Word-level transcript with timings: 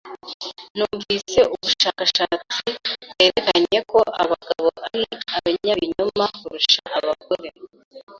Numvise 0.77 1.39
ubushakashatsi 1.53 2.63
bwerekanye 3.11 3.79
ko 3.91 3.99
abagabo 4.23 4.67
ari 4.85 5.01
abanyabinyoma 5.35 6.25
kurusha 6.39 6.81
abagore. 6.97 7.47